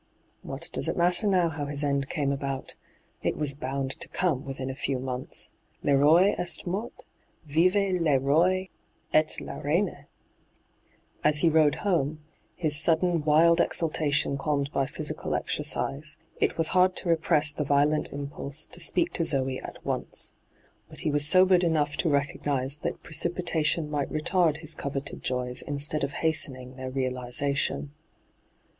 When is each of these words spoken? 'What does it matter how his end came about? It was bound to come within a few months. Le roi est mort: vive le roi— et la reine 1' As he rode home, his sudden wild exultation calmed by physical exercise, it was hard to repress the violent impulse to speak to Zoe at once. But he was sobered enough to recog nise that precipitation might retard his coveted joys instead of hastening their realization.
'What 0.51 0.67
does 0.73 0.89
it 0.89 0.97
matter 0.97 1.29
how 1.49 1.67
his 1.67 1.83
end 1.83 2.09
came 2.09 2.31
about? 2.31 2.75
It 3.21 3.37
was 3.37 3.53
bound 3.53 3.91
to 3.99 4.07
come 4.09 4.45
within 4.45 4.71
a 4.71 4.73
few 4.73 4.97
months. 4.97 5.51
Le 5.83 5.95
roi 5.95 6.33
est 6.39 6.65
mort: 6.65 7.05
vive 7.45 7.99
le 8.01 8.17
roi— 8.19 8.67
et 9.13 9.35
la 9.39 9.57
reine 9.59 9.85
1' 9.85 10.05
As 11.23 11.37
he 11.41 11.49
rode 11.49 11.75
home, 11.85 12.19
his 12.55 12.79
sudden 12.79 13.21
wild 13.23 13.61
exultation 13.61 14.39
calmed 14.39 14.71
by 14.73 14.87
physical 14.87 15.35
exercise, 15.35 16.17
it 16.39 16.57
was 16.57 16.69
hard 16.69 16.95
to 16.95 17.07
repress 17.07 17.53
the 17.53 17.63
violent 17.63 18.11
impulse 18.11 18.65
to 18.65 18.79
speak 18.79 19.13
to 19.13 19.23
Zoe 19.23 19.61
at 19.61 19.85
once. 19.85 20.33
But 20.89 21.01
he 21.01 21.11
was 21.11 21.27
sobered 21.27 21.63
enough 21.63 21.95
to 21.97 22.09
recog 22.09 22.41
nise 22.43 22.81
that 22.81 23.03
precipitation 23.03 23.87
might 23.87 24.11
retard 24.11 24.61
his 24.65 24.73
coveted 24.73 25.21
joys 25.21 25.61
instead 25.61 26.03
of 26.03 26.13
hastening 26.25 26.75
their 26.75 26.89
realization. 26.89 27.91